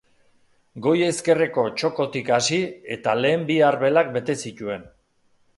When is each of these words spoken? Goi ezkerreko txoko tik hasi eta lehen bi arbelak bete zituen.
Goi 0.85 0.93
ezkerreko 1.07 1.65
txoko 1.81 2.07
tik 2.17 2.33
hasi 2.37 2.59
eta 2.97 3.15
lehen 3.21 3.47
bi 3.51 3.61
arbelak 3.71 4.13
bete 4.17 4.41
zituen. 4.49 4.93